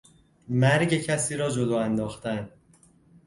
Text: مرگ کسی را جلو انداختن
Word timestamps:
مرگ 0.49 0.93
کسی 0.95 1.35
را 1.35 1.49
جلو 1.49 1.73
انداختن 1.75 2.49